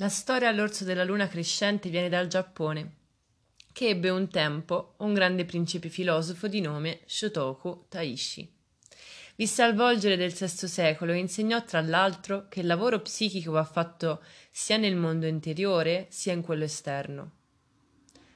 La 0.00 0.08
storia 0.08 0.48
all'orso 0.48 0.84
della 0.84 1.02
luna 1.02 1.26
crescente 1.26 1.88
viene 1.88 2.08
dal 2.08 2.28
Giappone, 2.28 2.98
che 3.72 3.88
ebbe 3.88 4.10
un 4.10 4.28
tempo 4.28 4.94
un 4.98 5.12
grande 5.12 5.44
principe 5.44 5.88
filosofo 5.88 6.46
di 6.46 6.60
nome 6.60 7.00
Shotoku 7.04 7.86
Taishi. 7.88 8.48
Visse 9.34 9.62
al 9.62 9.74
volgere 9.74 10.16
del 10.16 10.30
VI 10.30 10.68
secolo 10.68 11.10
e 11.10 11.16
insegnò 11.16 11.64
tra 11.64 11.80
l'altro 11.80 12.46
che 12.48 12.60
il 12.60 12.66
lavoro 12.66 13.00
psichico 13.00 13.50
va 13.50 13.64
fatto 13.64 14.22
sia 14.52 14.76
nel 14.76 14.94
mondo 14.94 15.26
interiore 15.26 16.06
sia 16.10 16.32
in 16.32 16.42
quello 16.42 16.62
esterno. 16.62 17.32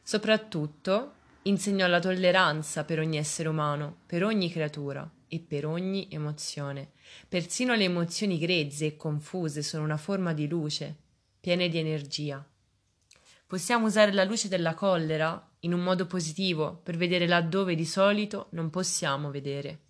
Soprattutto 0.02 1.12
insegnò 1.42 1.86
la 1.86 2.00
tolleranza 2.00 2.82
per 2.82 2.98
ogni 2.98 3.18
essere 3.18 3.48
umano, 3.48 3.98
per 4.06 4.24
ogni 4.24 4.50
creatura 4.50 5.08
e 5.29 5.38
per 5.38 5.66
ogni 5.66 6.08
emozione. 6.10 6.90
Persino 7.29 7.76
le 7.76 7.84
emozioni 7.84 8.36
grezze 8.36 8.86
e 8.86 8.96
confuse 8.96 9.62
sono 9.62 9.84
una 9.84 9.96
forma 9.96 10.32
di 10.32 10.48
luce 10.48 10.96
piene 11.43 11.68
di 11.68 11.76
energia. 11.76 12.48
Possiamo 13.48 13.86
usare 13.86 14.12
la 14.12 14.22
luce 14.22 14.46
della 14.46 14.75
collera 14.75 15.50
in 15.61 15.72
un 15.72 15.80
modo 15.80 16.07
positivo 16.07 16.76
per 16.76 16.96
vedere 16.96 17.26
laddove 17.26 17.75
di 17.75 17.84
solito 17.84 18.46
non 18.50 18.71
possiamo 18.71 19.29
vedere. 19.32 19.81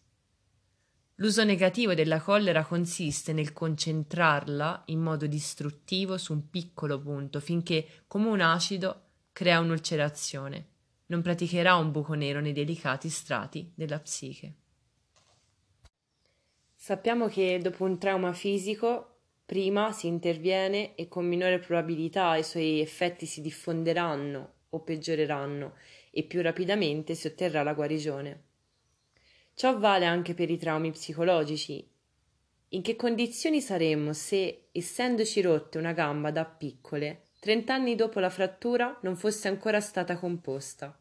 L'uso 1.16 1.44
negativo 1.44 1.92
della 1.92 2.22
collera 2.22 2.64
consiste 2.64 3.34
nel 3.34 3.52
concentrarla 3.52 4.84
in 4.86 5.00
modo 5.00 5.27
distruttivo 5.27 6.16
su 6.16 6.32
un 6.32 6.48
piccolo 6.48 6.98
punto 6.98 7.38
finché, 7.38 7.86
come 8.06 8.28
un 8.28 8.41
acido, 8.41 9.02
crea 9.32 9.60
un'ulcerazione. 9.60 10.69
Non 11.08 11.20
praticherà 11.20 11.77
un 11.77 11.91
buco 11.91 12.14
nero 12.14 12.41
nei 12.41 12.55
delicati 12.55 13.10
strati 13.10 13.70
della 13.74 14.00
psiche. 14.00 14.55
Sappiamo 16.74 17.28
che 17.28 17.58
dopo 17.62 17.84
un 17.84 17.98
trauma 17.98 18.32
fisico 18.32 19.11
prima 19.45 19.92
si 19.92 20.06
interviene 20.06 20.95
e 20.95 21.09
con 21.09 21.27
minore 21.27 21.59
probabilità 21.59 22.37
i 22.37 22.45
suoi 22.45 22.80
effetti 22.80 23.27
si 23.27 23.41
diffonderanno 23.41 24.53
o 24.70 24.80
peggioreranno 24.80 25.75
e 26.11 26.22
più 26.25 26.42
rapidamente 26.42 27.14
si 27.14 27.27
otterrà 27.27 27.62
la 27.62 27.75
guarigione. 27.75 28.42
Ciò 29.55 29.78
vale 29.78 30.06
anche 30.06 30.34
per 30.34 30.50
i 30.50 30.56
traumi 30.56 30.91
psicologici. 30.91 31.86
In 32.69 32.83
che 32.83 32.97
condizioni 32.97 33.61
saremmo 33.61 34.12
se, 34.12 34.69
essendoci 34.72 35.42
rotte 35.42 35.77
una 35.77 35.92
gamba 35.92 36.31
da 36.31 36.47
piccole, 36.47 37.25
trent'anni 37.38 37.94
dopo 37.94 38.19
la 38.19 38.31
frattura 38.31 38.98
non 39.03 39.16
fosse 39.16 39.48
ancora 39.48 39.81
stata 39.81 40.16
composta? 40.16 40.97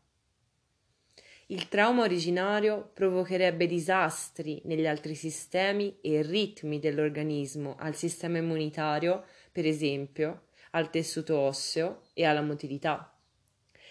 Il 1.52 1.68
trauma 1.68 2.04
originario 2.04 2.92
provocherebbe 2.94 3.68
disastri 3.68 4.62
negli 4.64 4.88
altri 4.88 5.16
sistemi 5.16 5.98
e 6.00 6.22
ritmi 6.22 6.80
dell'organismo, 6.80 7.76
al 7.78 7.94
sistema 7.94 8.38
immunitario, 8.38 9.26
per 9.52 9.66
esempio, 9.66 10.44
al 10.72 10.90
tessuto 10.90 11.38
osseo 11.38 12.04
e 12.14 12.24
alla 12.24 12.42
motilità. 12.42 13.14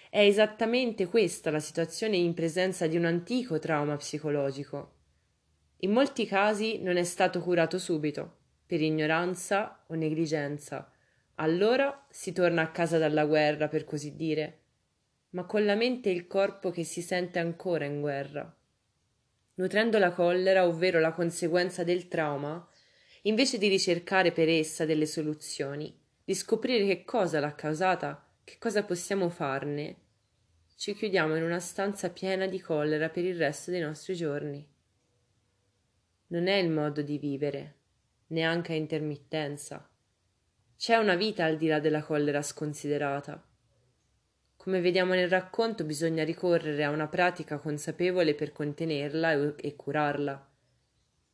È 0.08 0.20
esattamente 0.20 1.06
questa 1.06 1.50
la 1.50 1.60
situazione 1.60 2.16
in 2.16 2.32
presenza 2.32 2.86
di 2.86 2.96
un 2.96 3.04
antico 3.04 3.58
trauma 3.58 3.94
psicologico. 3.96 4.94
In 5.80 5.90
molti 5.90 6.24
casi 6.24 6.80
non 6.80 6.96
è 6.96 7.04
stato 7.04 7.42
curato 7.42 7.78
subito, 7.78 8.36
per 8.64 8.80
ignoranza 8.80 9.84
o 9.88 9.94
negligenza. 9.96 10.90
Allora 11.34 12.06
si 12.08 12.32
torna 12.32 12.62
a 12.62 12.70
casa 12.70 12.96
dalla 12.96 13.26
guerra, 13.26 13.68
per 13.68 13.84
così 13.84 14.16
dire, 14.16 14.59
ma 15.30 15.44
con 15.44 15.64
la 15.64 15.74
mente 15.74 16.08
e 16.08 16.12
il 16.12 16.26
corpo 16.26 16.70
che 16.70 16.84
si 16.84 17.02
sente 17.02 17.38
ancora 17.38 17.84
in 17.84 18.00
guerra. 18.00 18.54
Nutrendo 19.54 19.98
la 19.98 20.12
collera, 20.12 20.66
ovvero 20.66 20.98
la 20.98 21.12
conseguenza 21.12 21.84
del 21.84 22.08
trauma, 22.08 22.66
invece 23.22 23.58
di 23.58 23.68
ricercare 23.68 24.32
per 24.32 24.48
essa 24.48 24.84
delle 24.84 25.06
soluzioni, 25.06 25.96
di 26.24 26.34
scoprire 26.34 26.86
che 26.86 27.04
cosa 27.04 27.38
l'ha 27.38 27.54
causata, 27.54 28.26
che 28.42 28.56
cosa 28.58 28.82
possiamo 28.84 29.28
farne, 29.28 29.96
ci 30.76 30.94
chiudiamo 30.94 31.36
in 31.36 31.42
una 31.42 31.60
stanza 31.60 32.08
piena 32.08 32.46
di 32.46 32.58
collera 32.58 33.10
per 33.10 33.24
il 33.24 33.36
resto 33.36 33.70
dei 33.70 33.80
nostri 33.80 34.14
giorni. 34.14 34.66
Non 36.28 36.46
è 36.46 36.54
il 36.54 36.70
modo 36.70 37.02
di 37.02 37.18
vivere, 37.18 37.74
neanche 38.28 38.72
a 38.72 38.76
intermittenza. 38.76 39.86
C'è 40.78 40.96
una 40.96 41.16
vita 41.16 41.44
al 41.44 41.58
di 41.58 41.66
là 41.66 41.80
della 41.80 42.02
collera 42.02 42.40
sconsiderata 42.40 43.49
come 44.60 44.82
vediamo 44.82 45.14
nel 45.14 45.30
racconto, 45.30 45.84
bisogna 45.84 46.22
ricorrere 46.22 46.84
a 46.84 46.90
una 46.90 47.08
pratica 47.08 47.56
consapevole 47.56 48.34
per 48.34 48.52
contenerla 48.52 49.56
e, 49.56 49.74
curarla. 49.74 50.48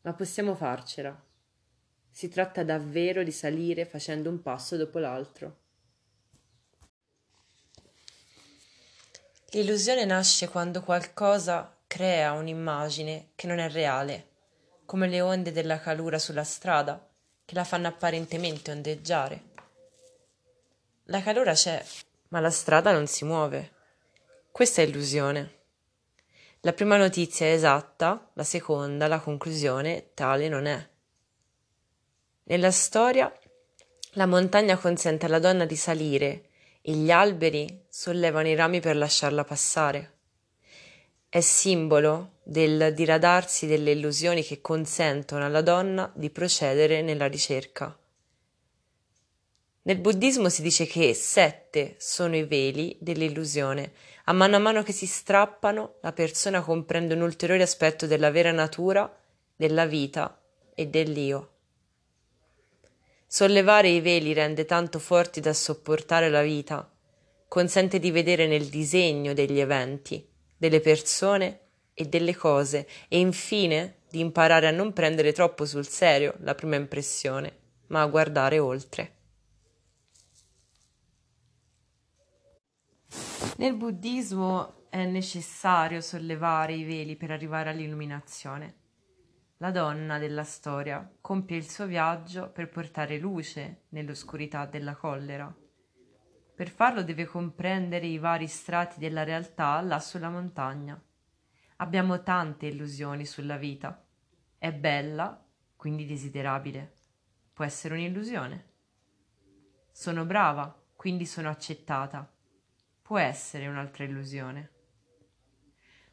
Ma 0.02 0.12
possiamo 0.12 0.54
farcela. 0.54 1.20
Si 2.08 2.28
tratta 2.28 2.62
davvero 2.62 3.24
di 3.24 3.32
salire 3.32 3.84
facendo 3.84 4.30
un 4.30 4.40
passo 4.42 4.76
dopo 4.76 5.00
l'altro. 5.00 5.56
L'illusione 9.50 10.04
nasce 10.04 10.48
quando 10.48 10.80
qualcosa 10.82 11.78
crea 11.88 12.30
un'immagine 12.30 13.30
che 13.34 13.48
non 13.48 13.58
è 13.58 13.68
reale, 13.68 14.28
come 14.84 15.08
le 15.08 15.20
onde 15.20 15.50
della 15.50 15.80
calura 15.80 16.20
sulla 16.20 16.44
strada 16.44 17.04
che 17.44 17.56
la 17.56 17.64
fanno 17.64 17.88
apparentemente 17.88 18.70
ondeggiare. 18.70 19.42
La 21.06 21.20
calura 21.22 21.52
c'è, 21.54 21.84
ma 22.28 22.40
la 22.40 22.50
strada 22.50 22.92
non 22.92 23.06
si 23.06 23.24
muove. 23.24 23.72
Questa 24.50 24.82
è 24.82 24.84
illusione. 24.84 25.54
La 26.60 26.72
prima 26.72 26.96
notizia 26.96 27.46
è 27.46 27.52
esatta, 27.52 28.30
la 28.32 28.42
seconda, 28.42 29.06
la 29.06 29.20
conclusione, 29.20 30.10
tale 30.14 30.48
non 30.48 30.66
è. 30.66 30.88
Nella 32.44 32.70
storia, 32.70 33.32
la 34.12 34.26
montagna 34.26 34.76
consente 34.76 35.26
alla 35.26 35.38
donna 35.38 35.64
di 35.64 35.76
salire 35.76 36.48
e 36.80 36.92
gli 36.92 37.10
alberi 37.10 37.84
sollevano 37.88 38.48
i 38.48 38.54
rami 38.54 38.80
per 38.80 38.96
lasciarla 38.96 39.44
passare. 39.44 40.14
È 41.28 41.40
simbolo 41.40 42.38
del 42.42 42.94
diradarsi 42.94 43.66
delle 43.66 43.90
illusioni 43.90 44.42
che 44.42 44.60
consentono 44.60 45.44
alla 45.44 45.60
donna 45.60 46.10
di 46.14 46.30
procedere 46.30 47.02
nella 47.02 47.26
ricerca. 47.26 47.96
Nel 49.86 49.98
buddismo 49.98 50.48
si 50.48 50.62
dice 50.62 50.84
che 50.84 51.14
sette 51.14 51.94
sono 51.98 52.34
i 52.34 52.42
veli 52.42 52.96
dell'illusione. 53.00 53.92
A 54.24 54.32
mano 54.32 54.56
a 54.56 54.58
mano 54.58 54.82
che 54.82 54.90
si 54.90 55.06
strappano, 55.06 55.98
la 56.00 56.12
persona 56.12 56.60
comprende 56.60 57.14
un 57.14 57.20
ulteriore 57.20 57.62
aspetto 57.62 58.08
della 58.08 58.32
vera 58.32 58.50
natura, 58.50 59.08
della 59.54 59.86
vita 59.86 60.42
e 60.74 60.88
dell'io. 60.88 61.50
Sollevare 63.28 63.88
i 63.88 64.00
veli 64.00 64.32
rende 64.32 64.64
tanto 64.64 64.98
forti 64.98 65.38
da 65.38 65.52
sopportare 65.52 66.30
la 66.30 66.42
vita, 66.42 66.90
consente 67.46 68.00
di 68.00 68.10
vedere 68.10 68.48
nel 68.48 68.66
disegno 68.66 69.34
degli 69.34 69.60
eventi, 69.60 70.28
delle 70.56 70.80
persone 70.80 71.60
e 71.94 72.06
delle 72.06 72.34
cose 72.34 72.88
e 73.06 73.20
infine 73.20 73.98
di 74.10 74.18
imparare 74.18 74.66
a 74.66 74.72
non 74.72 74.92
prendere 74.92 75.32
troppo 75.32 75.64
sul 75.64 75.86
serio 75.86 76.34
la 76.40 76.56
prima 76.56 76.74
impressione, 76.74 77.56
ma 77.86 78.02
a 78.02 78.06
guardare 78.06 78.58
oltre. 78.58 79.15
Nel 83.58 83.74
buddismo 83.74 84.90
è 84.90 85.06
necessario 85.06 86.02
sollevare 86.02 86.74
i 86.74 86.84
veli 86.84 87.16
per 87.16 87.30
arrivare 87.30 87.70
all'illuminazione. 87.70 88.74
La 89.58 89.70
donna 89.70 90.18
della 90.18 90.44
storia 90.44 91.10
compie 91.22 91.56
il 91.56 91.66
suo 91.66 91.86
viaggio 91.86 92.50
per 92.50 92.68
portare 92.68 93.16
luce 93.16 93.84
nell'oscurità 93.90 94.66
della 94.66 94.94
collera. 94.94 95.50
Per 96.54 96.68
farlo 96.68 97.02
deve 97.02 97.24
comprendere 97.24 98.04
i 98.04 98.18
vari 98.18 98.46
strati 98.46 98.98
della 98.98 99.24
realtà 99.24 99.80
là 99.80 100.00
sulla 100.00 100.28
montagna. 100.28 101.02
Abbiamo 101.76 102.22
tante 102.22 102.66
illusioni 102.66 103.24
sulla 103.24 103.56
vita. 103.56 104.06
È 104.58 104.70
bella, 104.70 105.42
quindi 105.76 106.04
desiderabile. 106.04 106.96
Può 107.54 107.64
essere 107.64 107.94
un'illusione. 107.94 108.72
Sono 109.92 110.26
brava, 110.26 110.78
quindi 110.94 111.24
sono 111.24 111.48
accettata 111.48 112.30
può 113.06 113.18
essere 113.18 113.68
un'altra 113.68 114.02
illusione. 114.02 114.70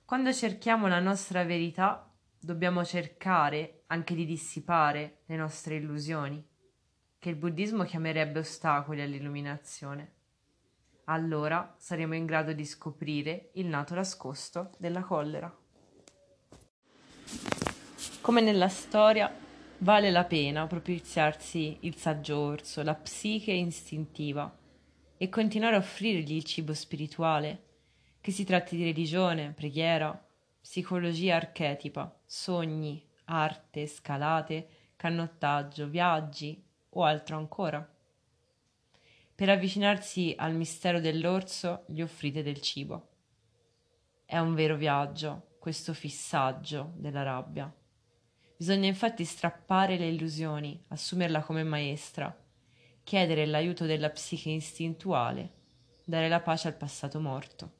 Quando 0.06 0.31
cerchiamo 0.31 0.86
la 0.86 1.00
nostra 1.00 1.44
verità, 1.44 2.07
dobbiamo 2.40 2.86
cercare 2.86 3.86
anche 3.88 4.13
di 4.13 4.25
dissipare 4.25 5.22
le 5.25 5.36
nostre 5.36 5.78
illusioni, 5.78 6.48
che 7.18 7.30
il 7.30 7.36
buddismo 7.36 7.84
chiamerebbe 7.84 8.38
ostacoli 8.38 9.01
all'illuminazione. 9.01 10.12
Allora 11.06 11.74
saremo 11.80 12.13
in 12.13 12.28
grado 12.28 12.54
di 12.54 12.63
scoprire 12.63 13.50
il 13.54 13.66
nato 13.66 13.95
nascosto 13.95 14.69
della 14.78 15.01
collera. 15.01 15.51
Come 18.22 18.42
nella 18.42 18.69
storia, 18.69 19.36
vale 19.80 20.12
la 20.12 20.25
pena 20.25 20.68
propiziarsi 20.68 21.80
il 21.81 21.95
saggio 21.95 22.38
orso, 22.38 22.84
la 22.84 22.94
psiche 22.94 23.51
istintiva 23.51 24.62
e 25.18 25.30
continuare 25.30 25.75
a 25.75 25.80
offrirgli 25.80 26.33
il 26.33 26.44
cibo 26.44 26.74
spirituale, 26.74 27.63
che 28.21 28.31
si 28.31 28.44
tratti 28.44 28.75
di 28.75 28.83
religione, 28.83 29.51
preghiera, 29.51 30.18
psicologia 30.62 31.36
archetipa, 31.36 32.19
sogni, 32.25 33.06
arte, 33.25 33.86
scalate, 33.86 34.68
cannottaggio, 34.95 35.88
viaggi 35.88 36.63
o 36.89 37.04
altro 37.04 37.38
ancora. 37.38 37.88
Per 39.36 39.50
avvicinarsi 39.50 40.33
al 40.38 40.56
mistero 40.56 41.00
dell'orso 41.00 41.83
gli 41.88 42.01
offrite 42.01 42.44
del 42.44 42.62
cibo. 42.62 43.09
È 44.25 44.38
un 44.38 44.54
vero 44.54 44.75
viaggio, 44.77 45.56
questo 45.59 45.94
fissaggio 45.94 46.94
della 46.95 47.24
rabbia. 47.24 47.74
Bisogna 48.56 48.88
infatti 48.88 49.25
strappare 49.25 49.98
le 49.98 50.07
illusioni, 50.07 50.81
assumerla 50.88 51.42
come 51.42 51.63
maestra, 51.63 52.43
chiedere 53.04 53.46
l'aiuto 53.46 53.86
della 53.86 54.10
psiche 54.10 54.50
istintuale, 54.50 55.52
dare 56.04 56.30
la 56.30 56.40
pace 56.40 56.68
al 56.68 56.76
passato 56.76 57.20
morto. 57.20 57.72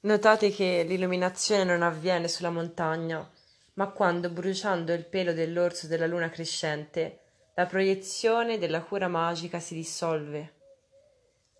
Notate 0.00 0.50
che 0.50 0.84
l'illuminazione 0.86 1.64
non 1.64 1.82
avviene 1.82 2.28
sulla 2.28 2.50
montagna, 2.50 3.28
ma 3.74 3.88
quando, 3.88 4.30
bruciando 4.30 4.92
il 4.92 5.04
pelo 5.04 5.32
dell'orso 5.32 5.86
della 5.86 6.06
luna 6.06 6.30
crescente, 6.30 7.20
la 7.54 7.66
proiezione 7.66 8.58
della 8.58 8.82
cura 8.82 9.08
magica 9.08 9.58
si 9.58 9.74
dissolve. 9.74 10.54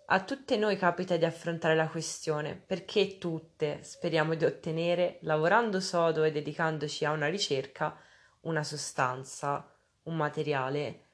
A 0.09 0.23
tutte 0.23 0.55
noi 0.55 0.77
capita 0.77 1.17
di 1.17 1.25
affrontare 1.25 1.75
la 1.75 1.89
questione 1.89 2.55
perché 2.55 3.17
tutte 3.17 3.83
speriamo 3.83 4.35
di 4.35 4.45
ottenere, 4.45 5.17
lavorando 5.21 5.81
sodo 5.81 6.23
e 6.23 6.31
dedicandoci 6.31 7.03
a 7.03 7.11
una 7.11 7.27
ricerca, 7.27 7.99
una 8.41 8.63
sostanza, 8.63 9.69
un 10.03 10.15
materiale, 10.15 11.06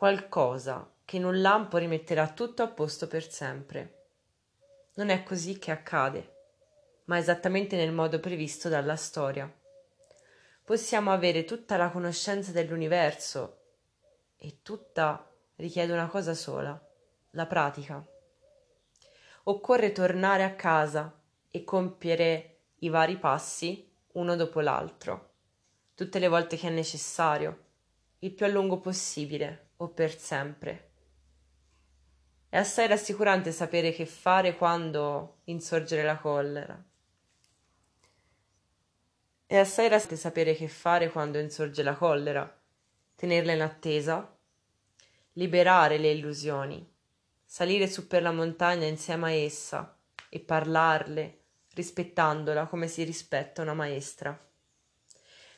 qualcosa 0.00 0.90
che 1.04 1.16
in 1.16 1.26
un 1.26 1.42
lampo 1.42 1.76
rimetterà 1.76 2.32
tutto 2.32 2.62
a 2.62 2.68
posto 2.68 3.06
per 3.06 3.30
sempre. 3.30 4.06
Non 4.94 5.10
è 5.10 5.22
così 5.22 5.58
che 5.58 5.72
accade, 5.72 6.36
ma 7.04 7.18
esattamente 7.18 7.76
nel 7.76 7.92
modo 7.92 8.18
previsto 8.18 8.70
dalla 8.70 8.96
storia. 8.96 9.52
Possiamo 10.64 11.12
avere 11.12 11.44
tutta 11.44 11.76
la 11.76 11.90
conoscenza 11.90 12.50
dell'universo 12.50 13.58
e 14.38 14.60
tutta 14.62 15.30
richiede 15.56 15.92
una 15.92 16.06
cosa 16.06 16.32
sola, 16.32 16.82
la 17.32 17.44
pratica. 17.44 18.02
Occorre 19.42 19.92
tornare 19.92 20.44
a 20.44 20.54
casa 20.54 21.14
e 21.50 21.62
compiere 21.62 22.60
i 22.78 22.88
vari 22.88 23.18
passi 23.18 23.86
uno 24.12 24.34
dopo 24.34 24.60
l'altro, 24.60 25.32
tutte 25.94 26.18
le 26.18 26.28
volte 26.28 26.56
che 26.56 26.68
è 26.68 26.70
necessario, 26.70 27.64
il 28.20 28.32
più 28.32 28.46
a 28.46 28.48
lungo 28.48 28.80
possibile 28.80 29.68
o 29.82 29.88
per 29.88 30.16
sempre. 30.18 30.88
È 32.48 32.56
assai 32.56 32.86
rassicurante 32.86 33.52
sapere 33.52 33.92
che 33.92 34.06
fare 34.06 34.56
quando 34.56 35.40
insorgere 35.44 36.02
la 36.02 36.16
collera. 36.16 36.82
È 39.46 39.56
assai 39.56 39.88
rassicurante 39.88 40.16
sapere 40.16 40.54
che 40.54 40.68
fare 40.68 41.10
quando 41.10 41.38
insorge 41.38 41.82
la 41.82 41.94
collera 41.94 42.58
tenerla 43.20 43.52
in 43.52 43.60
attesa, 43.60 44.34
liberare 45.34 45.98
le 45.98 46.12
illusioni, 46.12 46.90
salire 47.44 47.86
su 47.86 48.06
per 48.06 48.22
la 48.22 48.32
montagna 48.32 48.86
insieme 48.86 49.26
a 49.26 49.34
essa 49.34 49.98
e 50.30 50.40
parlarle, 50.40 51.40
rispettandola 51.74 52.64
come 52.64 52.88
si 52.88 53.02
rispetta 53.02 53.60
una 53.60 53.74
maestra. 53.74 54.38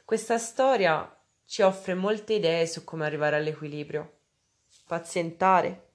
Questa 0.05 0.39
storia 0.39 1.22
ci 1.45 1.63
offre 1.63 1.95
molte 1.95 2.35
idee 2.35 2.67
su 2.67 2.85
come 2.85 3.05
arrivare 3.05 3.37
all'equilibrio. 3.37 4.19
Pazientare, 4.87 5.89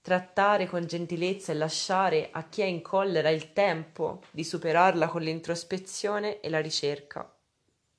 trattare 0.00 0.66
con 0.66 0.86
gentilezza 0.86 1.52
e 1.52 1.54
lasciare 1.54 2.28
a 2.32 2.48
chi 2.48 2.62
è 2.62 2.66
in 2.66 2.82
collera 2.82 3.30
il 3.30 3.52
tempo 3.52 4.22
di 4.30 4.44
superarla 4.44 5.08
con 5.08 5.22
l'introspezione 5.22 6.40
e 6.40 6.50
la 6.50 6.60
ricerca. 6.60 7.32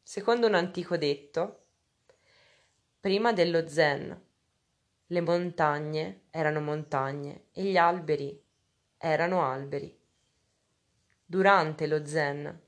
Secondo 0.02 0.48
un 0.48 0.54
antico 0.54 0.98
detto, 0.98 1.62
Prima 3.00 3.34
dello 3.34 3.68
zen, 3.68 4.20
le 5.06 5.22
montagne 5.22 6.22
erano 6.32 6.60
montagne 6.60 7.46
e 7.52 7.64
gli 7.64 7.78
alberi 7.78 8.44
erano 8.98 9.44
alberi. 9.44 9.96
Durante 11.24 11.86
lo 11.86 12.04
zen, 12.06 12.62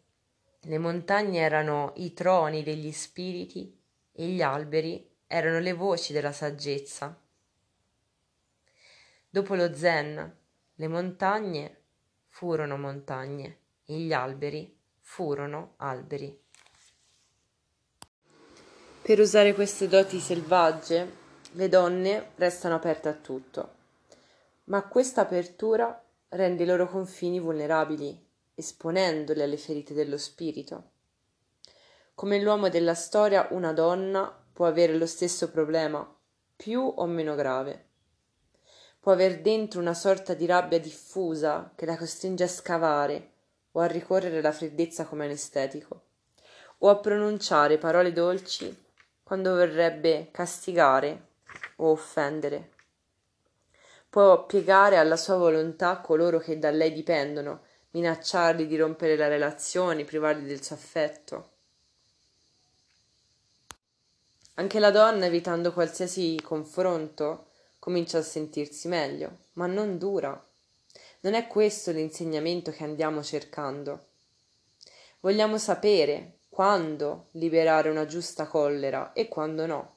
le 0.68 0.78
montagne 0.78 1.40
erano 1.40 1.94
i 1.96 2.14
troni 2.14 2.62
degli 2.62 2.92
spiriti 2.92 3.74
e 4.12 4.28
gli 4.28 4.42
alberi 4.42 5.10
erano 5.26 5.60
le 5.60 5.72
voci 5.72 6.12
della 6.12 6.34
saggezza. 6.34 7.18
Dopo 9.30 9.56
lo 9.56 9.74
zen, 9.74 10.38
le 10.76 10.88
montagne 10.88 11.82
furono 12.28 12.78
montagne 12.78 13.60
e 13.86 13.94
gli 13.98 14.12
alberi 14.12 14.78
furono 15.00 15.76
alberi. 15.78 16.38
Per 19.02 19.20
usare 19.22 19.54
queste 19.54 19.88
doti 19.88 20.20
selvagge, 20.20 21.26
le 21.52 21.70
donne 21.70 22.32
restano 22.36 22.76
aperte 22.76 23.08
a 23.08 23.14
tutto, 23.14 23.76
ma 24.66 24.84
questa 24.84 25.22
apertura 25.22 26.04
rende 26.30 26.64
i 26.64 26.66
loro 26.66 26.90
confini 26.90 27.40
vulnerabili, 27.40 28.27
esponendole 28.60 29.44
alle 29.44 29.58
ferite 29.58 29.94
dello 29.94 30.18
spirito. 30.18 30.90
Come 32.16 32.42
l'uomo 32.42 32.70
della 32.70 32.96
storia, 32.96 33.48
una 33.52 33.72
donna 33.72 34.36
può 34.52 34.66
avere 34.66 34.98
lo 34.98 35.06
stesso 35.06 35.52
problema, 35.52 36.04
più 36.56 36.82
o 36.82 37.06
meno 37.06 37.36
grave. 37.36 37.86
Può 39.00 39.12
aver 39.12 39.42
dentro 39.42 39.80
una 39.80 39.94
sorta 39.94 40.34
di 40.34 40.48
rabbia 40.48 40.80
diffusa 40.80 41.72
che 41.76 41.86
la 41.86 41.96
costringe 41.96 42.46
a 42.46 42.48
scavare 42.48 43.34
o 43.74 43.82
a 43.82 43.86
ricorrere 43.86 44.40
alla 44.40 44.52
freddezza 44.52 45.06
come 45.06 45.26
anestetico, 45.26 46.02
o 46.80 46.90
a 46.90 46.98
pronunciare 46.98 47.78
parole 47.78 48.12
dolci 48.12 48.86
quando 49.22 49.54
vorrebbe 49.54 50.30
castigare 50.32 51.28
o 51.76 51.92
offendere. 51.92 52.72
Può 54.10 54.48
piegare 54.48 54.98
alla 54.98 55.18
sua 55.18 55.36
volontà 55.36 56.02
coloro 56.02 56.40
che 56.40 56.58
da 56.58 56.72
lei 56.72 56.92
dipendono, 56.92 57.66
minacciarli 57.98 58.68
di 58.68 58.78
rompere 58.78 59.16
la 59.16 59.28
relazione, 59.28 60.06
privarli 60.06 60.46
del 60.46 60.64
suo 60.64 60.76
affetto. 60.76 61.50
Anche 64.56 64.80
la 64.80 64.92
donna, 64.92 65.26
evitando 65.26 65.74
qualsiasi 65.74 66.40
confronto, 66.44 67.48
comincia 67.80 68.20
a 68.20 68.24
sentirsi 68.24 68.88
meglio, 68.88 69.46
ma 69.54 69.66
non 69.66 69.98
dura. 69.98 70.40
Non 71.22 71.34
è 71.34 71.48
questo 71.48 71.92
l'insegnamento 71.92 72.70
che 72.72 72.84
andiamo 72.84 73.24
cercando. 73.24 74.06
Vogliamo 75.20 75.58
sapere 75.58 76.40
quando 76.50 77.28
liberare 77.32 77.90
una 77.90 78.06
giusta 78.06 78.46
collera 78.46 79.14
e 79.14 79.28
quando 79.28 79.66
no. 79.66 79.96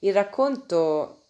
Il 0.00 0.12
racconto 0.12 1.25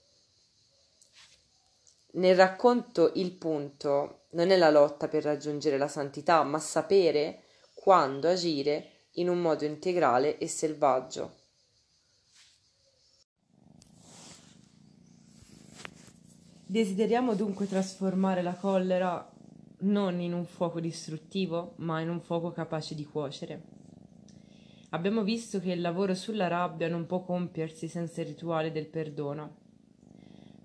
nel 2.16 2.36
racconto 2.36 3.12
il 3.14 3.32
punto 3.32 4.26
non 4.30 4.50
è 4.50 4.56
la 4.56 4.70
lotta 4.70 5.08
per 5.08 5.22
raggiungere 5.22 5.78
la 5.78 5.88
santità, 5.88 6.42
ma 6.44 6.58
sapere 6.58 7.44
quando 7.74 8.28
agire 8.28 9.06
in 9.12 9.28
un 9.28 9.40
modo 9.40 9.64
integrale 9.64 10.38
e 10.38 10.48
selvaggio. 10.48 11.44
Desideriamo 16.68 17.34
dunque 17.34 17.68
trasformare 17.68 18.42
la 18.42 18.54
collera 18.54 19.32
non 19.80 20.20
in 20.20 20.32
un 20.32 20.46
fuoco 20.46 20.80
distruttivo, 20.80 21.74
ma 21.76 22.00
in 22.00 22.08
un 22.08 22.20
fuoco 22.20 22.50
capace 22.50 22.94
di 22.94 23.04
cuocere. 23.04 23.62
Abbiamo 24.90 25.22
visto 25.22 25.60
che 25.60 25.72
il 25.72 25.80
lavoro 25.80 26.14
sulla 26.14 26.48
rabbia 26.48 26.88
non 26.88 27.06
può 27.06 27.22
compiersi 27.22 27.88
senza 27.88 28.20
il 28.22 28.28
rituale 28.28 28.72
del 28.72 28.86
perdono. 28.86 29.65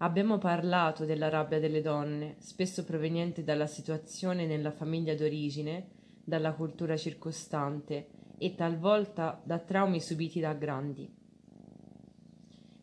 Abbiamo 0.01 0.39
parlato 0.39 1.05
della 1.05 1.29
rabbia 1.29 1.59
delle 1.59 1.79
donne, 1.79 2.37
spesso 2.39 2.83
proveniente 2.83 3.43
dalla 3.43 3.67
situazione 3.67 4.47
nella 4.47 4.71
famiglia 4.71 5.13
d'origine, 5.13 5.89
dalla 6.23 6.53
cultura 6.53 6.97
circostante 6.97 8.07
e 8.39 8.55
talvolta 8.55 9.39
da 9.43 9.59
traumi 9.59 10.01
subiti 10.01 10.39
da 10.39 10.53
grandi. 10.53 11.07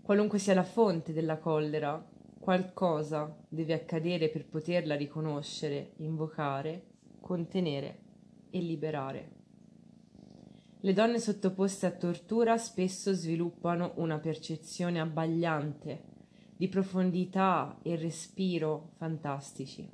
Qualunque 0.00 0.38
sia 0.38 0.54
la 0.54 0.62
fonte 0.62 1.12
della 1.12 1.38
collera, 1.38 2.00
Qualcosa 2.38 3.36
deve 3.48 3.74
accadere 3.74 4.28
per 4.28 4.46
poterla 4.46 4.94
riconoscere, 4.94 5.94
invocare, 5.96 6.84
contenere 7.20 7.98
e 8.48 8.60
liberare. 8.60 9.30
Le 10.80 10.92
donne 10.92 11.18
sottoposte 11.18 11.84
a 11.84 11.90
tortura 11.90 12.56
spesso 12.58 13.12
sviluppano 13.12 13.94
una 13.96 14.18
percezione 14.18 15.00
abbagliante 15.00 16.16
di 16.58 16.68
profondità 16.68 17.78
e 17.82 17.94
respiro 17.94 18.90
fantastici. 18.96 19.88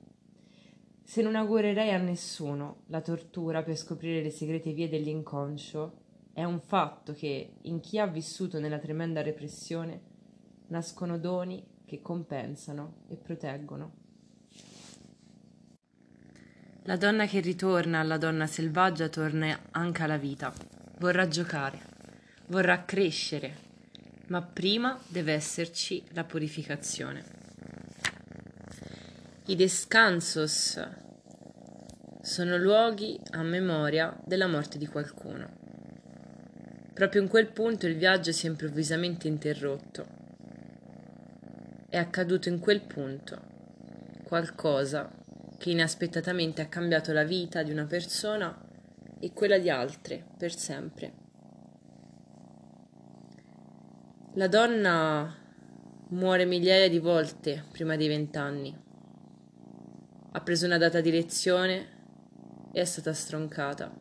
Se 1.02 1.20
non 1.20 1.36
augurerei 1.36 1.92
a 1.92 1.98
nessuno 1.98 2.84
la 2.86 3.02
tortura 3.02 3.62
per 3.62 3.76
scoprire 3.76 4.22
le 4.22 4.30
segrete 4.30 4.72
vie 4.72 4.88
dell'inconscio, 4.88 6.00
è 6.32 6.42
un 6.42 6.58
fatto 6.60 7.12
che 7.12 7.56
in 7.60 7.80
chi 7.80 7.98
ha 7.98 8.06
vissuto 8.06 8.58
nella 8.58 8.78
tremenda 8.78 9.20
repressione 9.20 10.00
nascono 10.68 11.18
doni 11.18 11.62
che 11.84 12.00
compensano 12.00 13.02
e 13.08 13.16
proteggono. 13.16 13.92
La 16.84 16.96
donna 16.96 17.26
che 17.26 17.40
ritorna 17.40 18.00
alla 18.00 18.16
donna 18.16 18.46
selvaggia 18.46 19.10
torna 19.10 19.68
anche 19.70 20.02
alla 20.02 20.16
vita, 20.16 20.50
vorrà 20.98 21.28
giocare, 21.28 21.78
vorrà 22.46 22.84
crescere, 22.84 23.63
ma 24.26 24.42
prima 24.42 24.98
deve 25.08 25.32
esserci 25.32 26.02
la 26.12 26.24
purificazione. 26.24 27.24
I 29.46 29.56
descansos 29.56 30.82
sono 32.22 32.56
luoghi 32.56 33.20
a 33.32 33.42
memoria 33.42 34.18
della 34.24 34.46
morte 34.46 34.78
di 34.78 34.86
qualcuno. 34.86 35.62
Proprio 36.94 37.20
in 37.20 37.28
quel 37.28 37.48
punto 37.48 37.86
il 37.86 37.96
viaggio 37.96 38.32
si 38.32 38.46
è 38.46 38.48
improvvisamente 38.48 39.28
interrotto. 39.28 40.06
È 41.88 41.98
accaduto 41.98 42.48
in 42.48 42.58
quel 42.60 42.80
punto 42.80 43.52
qualcosa 44.22 45.10
che 45.58 45.70
inaspettatamente 45.70 46.62
ha 46.62 46.66
cambiato 46.66 47.12
la 47.12 47.24
vita 47.24 47.62
di 47.62 47.70
una 47.70 47.84
persona 47.84 48.58
e 49.20 49.32
quella 49.32 49.58
di 49.58 49.68
altre 49.68 50.24
per 50.38 50.56
sempre. 50.56 51.23
La 54.36 54.48
donna 54.48 55.32
muore 56.08 56.44
migliaia 56.44 56.88
di 56.88 56.98
volte 56.98 57.66
prima 57.70 57.94
dei 57.94 58.08
vent'anni. 58.08 58.76
Ha 60.32 60.40
preso 60.40 60.66
una 60.66 60.76
data 60.76 61.00
di 61.00 61.12
lezione 61.12 61.86
e 62.72 62.80
è 62.80 62.84
stata 62.84 63.12
stroncata. 63.12 63.94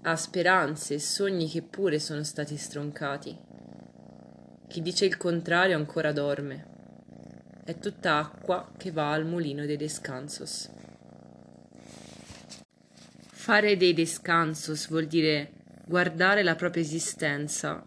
Ha 0.00 0.16
speranze 0.16 0.94
e 0.94 0.98
sogni 0.98 1.50
che 1.50 1.60
pure 1.60 1.98
sono 1.98 2.22
stati 2.22 2.56
stroncati. 2.56 3.38
Chi 4.68 4.80
dice 4.80 5.04
il 5.04 5.18
contrario 5.18 5.76
ancora 5.76 6.10
dorme. 6.10 6.66
È 7.62 7.78
tutta 7.78 8.16
acqua 8.16 8.72
che 8.74 8.90
va 8.90 9.12
al 9.12 9.26
mulino 9.26 9.66
dei 9.66 9.76
descansos. 9.76 10.70
Fare 13.20 13.76
dei 13.76 13.92
descansos 13.92 14.88
vuol 14.88 15.04
dire 15.04 15.52
guardare 15.84 16.42
la 16.42 16.54
propria 16.54 16.82
esistenza 16.82 17.84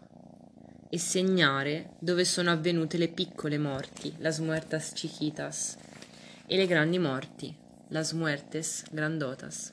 e 0.93 1.00
segnare 1.00 1.91
dove 2.00 2.25
sono 2.25 2.51
avvenute 2.51 2.98
le 2.98 3.07
piccole 3.07 3.57
morti, 3.57 4.13
las 4.17 4.39
muertas 4.39 4.91
chiquitas, 4.91 5.77
e 6.45 6.57
le 6.57 6.67
grandi 6.67 7.00
morti, 7.00 7.55
las 7.91 8.12
muertes 8.12 8.83
grandotas. 8.91 9.71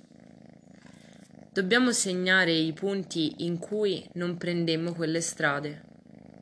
Dobbiamo 1.52 1.90
segnare 1.90 2.52
i 2.52 2.72
punti 2.72 3.34
in 3.38 3.58
cui 3.58 4.08
non 4.12 4.36
prendemmo 4.36 4.92
quelle 4.92 5.20
strade, 5.20 5.82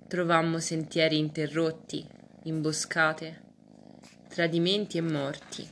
trovammo 0.08 0.58
sentieri 0.58 1.16
interrotti, 1.16 2.06
imboscate, 2.42 3.40
tradimenti 4.28 4.98
e 4.98 5.00
morti. 5.00 5.70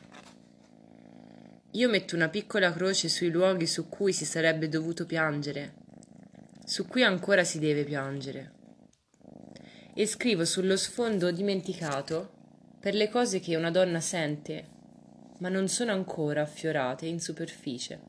Io 1.72 1.88
metto 1.90 2.16
una 2.16 2.30
piccola 2.30 2.72
croce 2.72 3.10
sui 3.10 3.28
luoghi 3.28 3.66
su 3.66 3.86
cui 3.90 4.14
si 4.14 4.24
sarebbe 4.24 4.70
dovuto 4.70 5.04
piangere, 5.04 5.74
su 6.64 6.86
cui 6.86 7.02
ancora 7.02 7.44
si 7.44 7.58
deve 7.58 7.84
piangere 7.84 8.53
e 9.94 10.06
scrivo 10.06 10.44
sullo 10.44 10.76
sfondo 10.76 11.30
dimenticato 11.30 12.30
per 12.80 12.94
le 12.94 13.08
cose 13.08 13.40
che 13.40 13.56
una 13.56 13.70
donna 13.70 14.00
sente, 14.00 14.66
ma 15.38 15.48
non 15.48 15.68
sono 15.68 15.92
ancora 15.92 16.42
affiorate 16.42 17.06
in 17.06 17.20
superficie. 17.20 18.00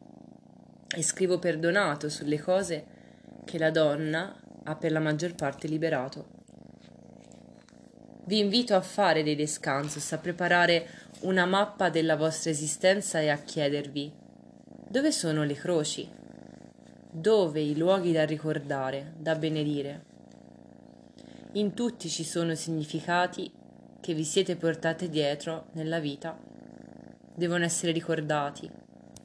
E 0.95 1.03
scrivo 1.03 1.39
perdonato 1.39 2.09
sulle 2.09 2.39
cose 2.39 2.85
che 3.45 3.57
la 3.57 3.71
donna 3.71 4.35
ha 4.63 4.75
per 4.75 4.91
la 4.91 4.99
maggior 4.99 5.35
parte 5.35 5.67
liberato. 5.67 6.27
Vi 8.25 8.39
invito 8.39 8.75
a 8.75 8.81
fare 8.81 9.23
dei 9.23 9.35
descansos, 9.35 10.11
a 10.11 10.17
preparare 10.17 10.87
una 11.21 11.45
mappa 11.45 11.89
della 11.89 12.15
vostra 12.15 12.49
esistenza 12.49 13.19
e 13.19 13.29
a 13.29 13.37
chiedervi 13.37 14.23
dove 14.87 15.11
sono 15.11 15.43
le 15.43 15.55
croci? 15.55 16.09
Dove 17.11 17.59
i 17.59 17.75
luoghi 17.75 18.13
da 18.13 18.23
ricordare, 18.23 19.13
da 19.17 19.35
benedire? 19.35 20.14
In 21.55 21.73
tutti 21.73 22.09
ci 22.09 22.25
sono 22.25 22.53
significati 22.53 23.49
che 24.01 24.13
vi 24.13 24.25
siete 24.25 24.57
portate 24.57 25.07
dietro 25.07 25.67
nella 25.71 25.99
vita. 25.99 26.37
Devono 27.33 27.63
essere 27.63 27.93
ricordati 27.93 28.69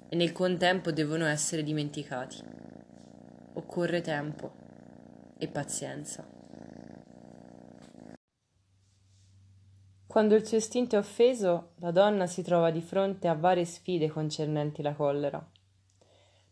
e 0.08 0.14
nel 0.14 0.30
contempo 0.30 0.92
devono 0.92 1.26
essere 1.26 1.64
dimenticati. 1.64 2.37
Occorre 3.54 4.00
tempo 4.00 4.52
e 5.38 5.49
pazienza. 5.49 6.25
Quando 10.06 10.37
il 10.37 10.46
suo 10.46 10.56
istinto 10.56 10.94
è 10.94 10.99
offeso, 11.00 11.72
la 11.80 11.90
donna 11.90 12.28
si 12.28 12.42
trova 12.42 12.70
di 12.70 12.80
fronte 12.80 13.26
a 13.26 13.34
varie 13.34 13.64
sfide 13.64 14.08
concernenti 14.08 14.82
la 14.82 14.94
collera. 14.94 15.44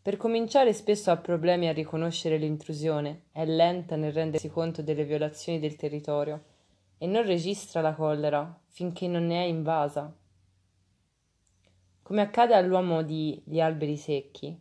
Per 0.09 0.17
cominciare 0.17 0.73
spesso 0.73 1.11
ha 1.11 1.17
problemi 1.17 1.67
a 1.67 1.71
riconoscere 1.71 2.37
l'intrusione, 2.37 3.25
è 3.31 3.45
lenta 3.45 3.95
nel 3.95 4.11
rendersi 4.11 4.49
conto 4.49 4.81
delle 4.81 5.05
violazioni 5.05 5.59
del 5.59 5.75
territorio 5.75 6.43
e 6.97 7.05
non 7.05 7.23
registra 7.27 7.79
la 7.79 7.93
collera 7.93 8.59
finché 8.69 9.07
non 9.07 9.27
ne 9.27 9.43
è 9.43 9.45
invasa. 9.45 10.11
Come 12.01 12.21
accade 12.21 12.55
all'uomo 12.55 13.03
di 13.03 13.39
Gli 13.45 13.61
alberi 13.61 13.97
secchi, 13.97 14.59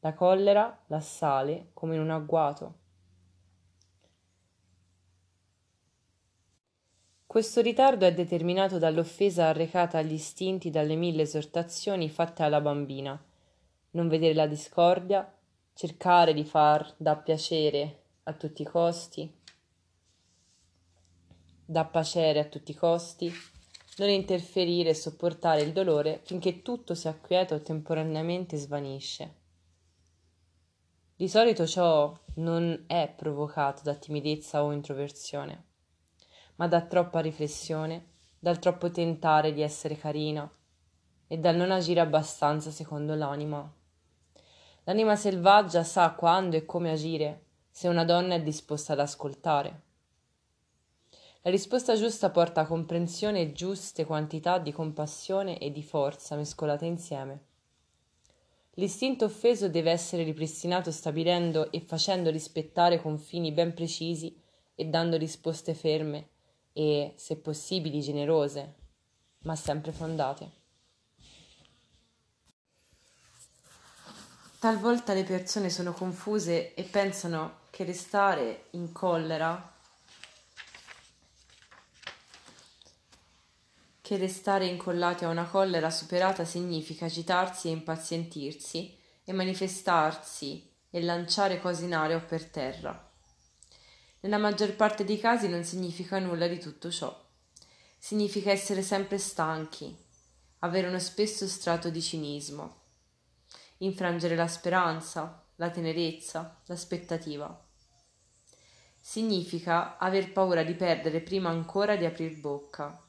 la 0.00 0.14
collera 0.14 0.82
l'assale 0.88 1.68
come 1.74 1.94
in 1.94 2.00
un 2.00 2.10
agguato. 2.10 2.74
Questo 7.24 7.60
ritardo 7.60 8.04
è 8.04 8.12
determinato 8.12 8.78
dall'offesa 8.78 9.46
arrecata 9.46 9.98
agli 9.98 10.14
istinti 10.14 10.70
dalle 10.70 10.96
mille 10.96 11.22
esortazioni 11.22 12.08
fatte 12.10 12.42
alla 12.42 12.60
bambina 12.60 13.22
non 13.98 14.06
vedere 14.06 14.32
la 14.32 14.46
discordia, 14.46 15.28
cercare 15.74 16.32
di 16.32 16.44
far 16.44 16.94
da 16.96 17.16
piacere 17.16 18.02
a 18.24 18.32
tutti 18.32 18.62
i 18.62 18.64
costi, 18.64 19.36
da 21.64 21.84
piacere 21.84 22.38
a 22.38 22.44
tutti 22.44 22.70
i 22.70 22.76
costi, 22.76 23.32
non 23.96 24.08
interferire 24.08 24.90
e 24.90 24.94
sopportare 24.94 25.62
il 25.62 25.72
dolore 25.72 26.20
finché 26.22 26.62
tutto 26.62 26.94
si 26.94 27.08
acquieta 27.08 27.56
o 27.56 27.60
temporaneamente 27.60 28.56
svanisce. 28.56 29.34
Di 31.16 31.28
solito 31.28 31.66
ciò 31.66 32.16
non 32.34 32.84
è 32.86 33.12
provocato 33.16 33.82
da 33.82 33.94
timidezza 33.94 34.62
o 34.62 34.70
introversione, 34.70 35.64
ma 36.54 36.68
da 36.68 36.82
troppa 36.82 37.18
riflessione, 37.18 38.10
dal 38.38 38.60
troppo 38.60 38.92
tentare 38.92 39.52
di 39.52 39.62
essere 39.62 39.96
carina 39.96 40.48
e 41.26 41.38
dal 41.38 41.56
non 41.56 41.72
agire 41.72 41.98
abbastanza 41.98 42.70
secondo 42.70 43.16
l'anima 43.16 43.72
L'anima 44.88 45.16
selvaggia 45.16 45.84
sa 45.84 46.12
quando 46.12 46.56
e 46.56 46.64
come 46.64 46.90
agire 46.90 47.42
se 47.68 47.88
una 47.88 48.06
donna 48.06 48.36
è 48.36 48.42
disposta 48.42 48.94
ad 48.94 49.00
ascoltare. 49.00 49.82
La 51.42 51.50
risposta 51.50 51.94
giusta 51.94 52.30
porta 52.30 52.62
a 52.62 52.66
comprensione 52.66 53.42
e 53.42 53.52
giuste 53.52 54.06
quantità 54.06 54.56
di 54.56 54.72
compassione 54.72 55.58
e 55.58 55.70
di 55.72 55.82
forza 55.82 56.36
mescolate 56.36 56.86
insieme. 56.86 57.44
L'istinto 58.76 59.26
offeso 59.26 59.68
deve 59.68 59.90
essere 59.90 60.22
ripristinato 60.22 60.90
stabilendo 60.90 61.70
e 61.70 61.80
facendo 61.80 62.30
rispettare 62.30 62.98
confini 62.98 63.52
ben 63.52 63.74
precisi 63.74 64.40
e 64.74 64.86
dando 64.86 65.18
risposte 65.18 65.74
ferme 65.74 66.30
e, 66.72 67.12
se 67.14 67.36
possibili, 67.36 68.00
generose, 68.00 68.74
ma 69.40 69.54
sempre 69.54 69.92
fondate. 69.92 70.57
Talvolta 74.60 75.12
le 75.12 75.22
persone 75.22 75.70
sono 75.70 75.92
confuse 75.92 76.74
e 76.74 76.82
pensano 76.82 77.60
che 77.70 77.84
restare 77.84 78.64
in 78.70 78.90
collera, 78.90 79.72
che 84.00 84.16
restare 84.16 84.66
incollati 84.66 85.24
a 85.24 85.28
una 85.28 85.44
collera 85.44 85.90
superata 85.90 86.44
significa 86.44 87.04
agitarsi 87.04 87.68
e 87.68 87.70
impazientirsi 87.70 88.98
e 89.22 89.32
manifestarsi 89.32 90.68
e 90.90 91.02
lanciare 91.04 91.60
cose 91.60 91.84
in 91.84 91.94
aria 91.94 92.16
o 92.16 92.24
per 92.24 92.44
terra. 92.46 93.12
Nella 94.22 94.38
maggior 94.38 94.74
parte 94.74 95.04
dei 95.04 95.20
casi 95.20 95.46
non 95.46 95.62
significa 95.62 96.18
nulla 96.18 96.48
di 96.48 96.58
tutto 96.58 96.90
ciò. 96.90 97.16
Significa 97.96 98.50
essere 98.50 98.82
sempre 98.82 99.18
stanchi, 99.18 99.96
avere 100.60 100.88
uno 100.88 100.98
spesso 100.98 101.46
strato 101.46 101.90
di 101.90 102.02
cinismo 102.02 102.77
infrangere 103.78 104.34
la 104.34 104.48
speranza, 104.48 105.44
la 105.56 105.70
tenerezza, 105.70 106.60
l'aspettativa. 106.66 107.66
Significa 109.00 109.96
aver 109.96 110.32
paura 110.32 110.62
di 110.62 110.74
perdere 110.74 111.20
prima 111.20 111.48
ancora 111.48 111.96
di 111.96 112.04
aprir 112.04 112.38
bocca. 112.40 113.02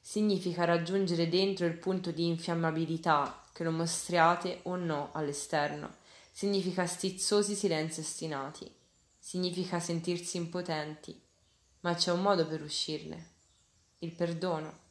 Significa 0.00 0.64
raggiungere 0.64 1.28
dentro 1.28 1.66
il 1.66 1.78
punto 1.78 2.10
di 2.10 2.26
infiammabilità 2.26 3.42
che 3.52 3.64
lo 3.64 3.70
mostriate 3.70 4.60
o 4.64 4.76
no 4.76 5.10
all'esterno. 5.12 5.96
Significa 6.32 6.86
stizzosi 6.86 7.54
silenzi 7.54 8.00
ostinati. 8.00 8.70
Significa 9.18 9.80
sentirsi 9.80 10.36
impotenti. 10.36 11.20
Ma 11.80 11.94
c'è 11.94 12.12
un 12.12 12.22
modo 12.22 12.46
per 12.46 12.62
uscirne. 12.62 13.34
Il 13.98 14.12
perdono. 14.12 14.84